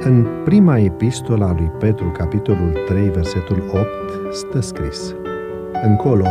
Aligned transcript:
În 0.00 0.26
prima 0.44 0.78
epistolă 0.78 1.44
a 1.44 1.52
lui 1.52 1.70
Petru, 1.78 2.10
capitolul 2.10 2.72
3, 2.86 3.08
versetul 3.08 3.64
8, 3.72 3.86
stă 4.32 4.60
scris 4.60 5.14
Încolo, 5.82 6.26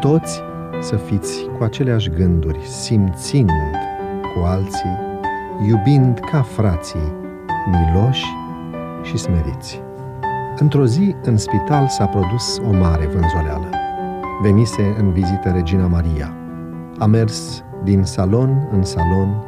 toți 0.00 0.40
să 0.80 0.96
fiți 0.96 1.48
cu 1.58 1.64
aceleași 1.64 2.10
gânduri, 2.10 2.58
simțind 2.62 3.50
cu 4.34 4.44
alții, 4.44 4.98
iubind 5.68 6.18
ca 6.18 6.42
frații, 6.42 7.12
miloși 7.70 8.26
și 9.02 9.16
smeriți. 9.16 9.82
Într-o 10.58 10.86
zi, 10.86 11.14
în 11.22 11.36
spital 11.36 11.88
s-a 11.88 12.06
produs 12.06 12.58
o 12.58 12.72
mare 12.72 13.06
vânzoleală. 13.06 13.68
Venise 14.42 14.94
în 14.98 15.12
vizită 15.12 15.50
Regina 15.50 15.86
Maria. 15.86 16.34
A 16.98 17.06
mers 17.06 17.64
din 17.82 18.02
salon 18.02 18.68
în 18.72 18.82
salon, 18.82 19.44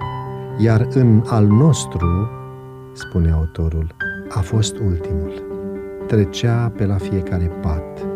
iar 0.58 0.86
în 0.94 1.22
al 1.26 1.46
nostru, 1.46 2.30
spune 2.96 3.30
autorul, 3.30 3.94
a 4.28 4.40
fost 4.40 4.78
ultimul. 4.78 5.32
Trecea 6.06 6.72
pe 6.76 6.86
la 6.86 6.96
fiecare 6.96 7.50
pat, 7.62 8.06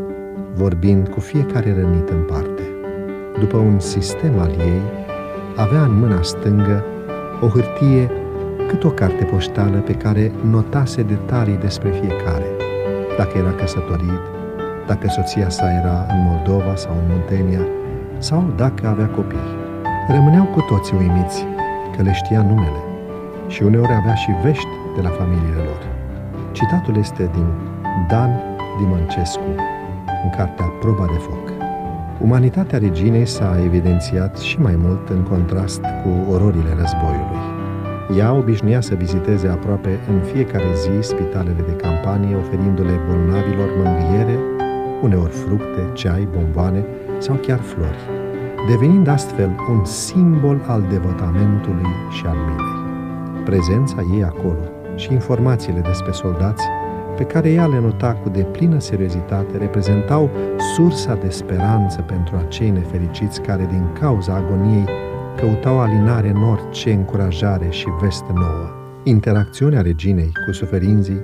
vorbind 0.55 1.09
cu 1.09 1.20
fiecare 1.20 1.75
rănit 1.80 2.09
în 2.09 2.23
parte. 2.23 2.62
După 3.39 3.56
un 3.56 3.79
sistem 3.79 4.39
al 4.39 4.51
ei, 4.51 4.83
avea 5.56 5.83
în 5.83 5.98
mâna 5.98 6.23
stângă 6.23 6.84
o 7.41 7.47
hârtie 7.47 8.11
cât 8.69 8.84
o 8.84 8.91
carte 8.91 9.25
poștală 9.25 9.79
pe 9.79 9.93
care 9.93 10.33
notase 10.51 11.03
detalii 11.03 11.56
despre 11.56 11.91
fiecare. 11.91 12.47
Dacă 13.17 13.39
era 13.39 13.53
căsătorit, 13.53 14.23
dacă 14.87 15.09
soția 15.09 15.48
sa 15.48 15.70
era 15.70 16.06
în 16.11 16.23
Moldova 16.25 16.75
sau 16.75 16.92
în 16.92 17.05
Muntenia, 17.09 17.67
sau 18.19 18.53
dacă 18.56 18.87
avea 18.87 19.06
copii. 19.06 19.59
Rămâneau 20.09 20.45
cu 20.45 20.61
toții 20.61 20.97
uimiți 20.97 21.47
că 21.97 22.03
le 22.03 22.12
știa 22.12 22.42
numele 22.42 22.90
și 23.51 23.62
uneori 23.62 23.93
avea 24.01 24.15
și 24.15 24.31
vești 24.43 24.75
de 24.97 25.01
la 25.01 25.09
familiile 25.09 25.62
lor. 25.70 25.83
Citatul 26.53 26.97
este 26.97 27.31
din 27.34 27.48
Dan 28.09 28.31
Dimăncescu, 28.79 29.51
în 30.25 30.31
cartea 30.37 30.67
Proba 30.81 31.05
de 31.12 31.19
foc. 31.19 31.47
Umanitatea 32.20 32.79
reginei 32.79 33.27
s-a 33.27 33.59
evidențiat 33.65 34.39
și 34.39 34.61
mai 34.61 34.77
mult 34.77 35.09
în 35.09 35.23
contrast 35.23 35.81
cu 35.81 36.33
ororile 36.33 36.73
războiului. 36.81 37.45
Ea 38.19 38.33
obișnuia 38.33 38.81
să 38.81 38.95
viziteze 38.95 39.48
aproape 39.48 39.98
în 40.09 40.20
fiecare 40.33 40.70
zi 40.75 41.09
spitalele 41.09 41.62
de 41.67 41.73
campanie, 41.73 42.37
oferindu-le 42.37 43.01
bolnavilor 43.07 43.69
mângâiere, 43.77 44.39
uneori 45.03 45.33
fructe, 45.33 45.83
ceai, 45.92 46.29
bomboane 46.37 46.85
sau 47.19 47.35
chiar 47.35 47.59
flori, 47.59 48.03
devenind 48.69 49.09
astfel 49.09 49.51
un 49.70 49.85
simbol 49.85 50.61
al 50.67 50.85
devotamentului 50.91 51.89
și 52.11 52.27
al 52.27 52.37
milei. 52.37 52.80
Prezența 53.44 54.05
ei 54.14 54.24
acolo 54.24 54.64
și 54.94 55.12
informațiile 55.12 55.80
despre 55.80 56.12
soldați 56.12 56.64
pe 57.16 57.24
care 57.24 57.50
ea 57.50 57.66
le 57.66 57.80
nota 57.80 58.12
cu 58.12 58.28
deplină 58.28 58.78
seriozitate 58.78 59.56
reprezentau 59.56 60.30
sursa 60.74 61.14
de 61.14 61.28
speranță 61.28 62.00
pentru 62.00 62.36
acei 62.36 62.70
nefericiți 62.70 63.41
care, 63.41 63.66
din 63.70 63.92
cauza 64.00 64.34
agoniei, 64.34 64.88
căutau 65.36 65.80
alinare 65.80 66.28
în 66.28 66.42
orice 66.42 66.92
încurajare 66.92 67.66
și 67.70 67.86
veste 68.00 68.33
nouă. 68.34 68.68
Interacțiunea 69.05 69.80
reginei 69.80 70.33
cu 70.46 70.52
suferinzii 70.52 71.20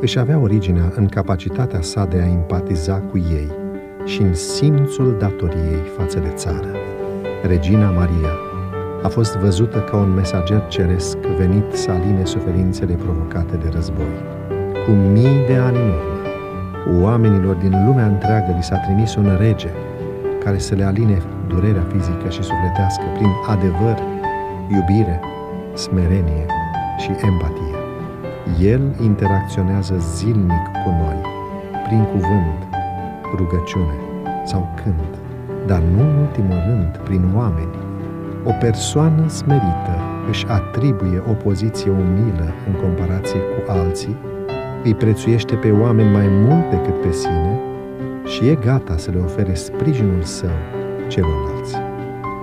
își 0.00 0.18
avea 0.18 0.38
originea 0.38 0.92
în 0.96 1.06
capacitatea 1.06 1.80
sa 1.80 2.04
de 2.04 2.18
a 2.18 2.30
empatiza 2.30 3.00
cu 3.00 3.18
ei 3.18 3.48
și 4.04 4.20
în 4.20 4.34
simțul 4.34 5.16
datoriei 5.18 5.82
față 5.96 6.18
de 6.18 6.30
țară. 6.34 6.68
Regina 7.46 7.90
Maria 7.90 8.53
a 9.04 9.08
fost 9.08 9.36
văzută 9.36 9.78
ca 9.78 9.96
un 9.96 10.14
mesager 10.14 10.66
ceresc 10.68 11.16
venit 11.16 11.72
să 11.72 11.90
aline 11.90 12.24
suferințele 12.24 12.94
provocate 12.94 13.56
de 13.56 13.68
război. 13.72 14.14
Cu 14.84 14.90
mii 14.90 15.46
de 15.46 15.56
ani 15.56 15.76
în 15.76 15.88
urmă, 15.88 17.02
oamenilor 17.04 17.54
din 17.54 17.84
lumea 17.86 18.06
întreagă 18.06 18.54
li 18.56 18.62
s-a 18.62 18.76
trimis 18.76 19.14
un 19.14 19.36
rege 19.38 19.68
care 20.44 20.58
să 20.58 20.74
le 20.74 20.84
aline 20.84 21.22
durerea 21.46 21.84
fizică 21.92 22.28
și 22.28 22.42
sufletească 22.42 23.02
prin 23.14 23.30
adevăr, 23.48 23.98
iubire, 24.68 25.20
smerenie 25.74 26.46
și 26.98 27.10
empatie. 27.10 27.76
El 28.60 28.82
interacționează 29.02 29.94
zilnic 29.98 30.64
cu 30.84 30.90
noi, 31.02 31.20
prin 31.86 32.04
cuvânt, 32.04 32.60
rugăciune 33.36 33.96
sau 34.44 34.74
cânt, 34.82 35.14
dar 35.66 35.82
nu 35.96 36.02
în 36.02 36.16
ultimul 36.16 36.62
rând 36.66 36.96
prin 36.96 37.24
oameni. 37.36 37.83
O 38.46 38.52
persoană 38.60 39.28
smerită 39.28 39.96
își 40.28 40.46
atribuie 40.46 41.22
o 41.30 41.32
poziție 41.32 41.90
umilă 41.90 42.52
în 42.66 42.74
comparație 42.82 43.40
cu 43.40 43.70
alții, 43.70 44.16
îi 44.82 44.94
prețuiește 44.94 45.54
pe 45.54 45.70
oameni 45.70 46.12
mai 46.12 46.28
mult 46.28 46.70
decât 46.70 47.00
pe 47.00 47.12
sine 47.12 47.60
și 48.24 48.48
e 48.48 48.54
gata 48.54 48.96
să 48.96 49.10
le 49.10 49.18
ofere 49.18 49.54
sprijinul 49.54 50.22
său 50.22 50.56
celorlalți. 51.08 51.74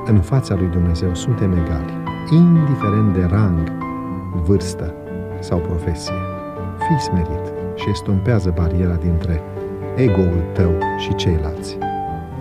În 0.06 0.20
fața 0.20 0.56
lui 0.56 0.68
Dumnezeu 0.68 1.16
suntem 1.16 1.52
egali, 1.52 1.94
indiferent 2.32 3.14
de 3.14 3.28
rang, 3.30 3.72
vârstă 4.46 4.94
sau 5.40 5.58
profesie. 5.58 6.22
Fii 6.88 7.00
smerit 7.00 7.54
și 7.76 7.90
estompează 7.90 8.52
bariera 8.56 8.96
dintre 8.96 9.42
ego-ul 9.96 10.44
tău 10.54 10.72
și 10.98 11.16
ceilalți. 11.16 11.78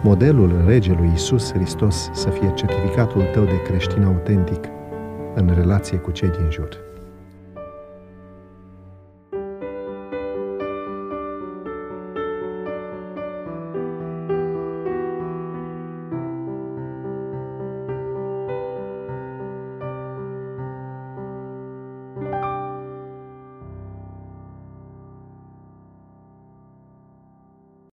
Modelul 0.03 0.65
regelui 0.66 1.11
Isus 1.15 1.53
Hristos 1.53 2.11
să 2.12 2.28
fie 2.28 2.53
certificatul 2.55 3.22
tău 3.33 3.44
de 3.44 3.62
creștin 3.62 4.03
autentic 4.03 4.65
în 5.34 5.50
relație 5.55 5.99
cu 5.99 6.11
cei 6.11 6.28
din 6.28 6.50
jur. 6.50 6.90